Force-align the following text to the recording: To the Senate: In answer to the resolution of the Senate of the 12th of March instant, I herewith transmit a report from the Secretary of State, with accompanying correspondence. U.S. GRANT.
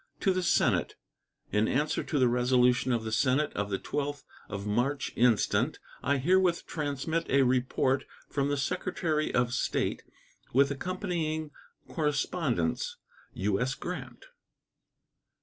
To 0.21 0.33
the 0.33 0.41
Senate: 0.41 0.95
In 1.51 1.67
answer 1.67 2.03
to 2.03 2.17
the 2.17 2.27
resolution 2.27 2.91
of 2.91 3.03
the 3.03 3.11
Senate 3.11 3.53
of 3.53 3.69
the 3.69 3.77
12th 3.77 4.23
of 4.49 4.65
March 4.65 5.13
instant, 5.15 5.77
I 6.01 6.17
herewith 6.17 6.65
transmit 6.65 7.29
a 7.29 7.43
report 7.43 8.05
from 8.27 8.49
the 8.49 8.57
Secretary 8.57 9.31
of 9.31 9.53
State, 9.53 10.01
with 10.53 10.71
accompanying 10.71 11.51
correspondence. 11.87 12.97
U.S. 13.33 13.75
GRANT. 13.75 14.25